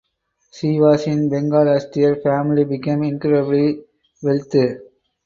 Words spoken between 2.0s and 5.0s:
family became incredibly wealthy.